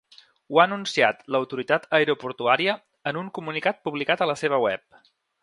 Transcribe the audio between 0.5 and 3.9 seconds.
Ho ha anunciat l’autoritat aeroportuària en un comunicat